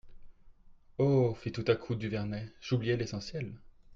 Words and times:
Oh! 0.97 1.35
fit 1.35 1.51
tout 1.51 1.63
à 1.67 1.75
coup 1.75 1.93
Duvernet, 1.93 2.51
j'oubliais 2.59 2.97
l'essentiel. 2.97 3.59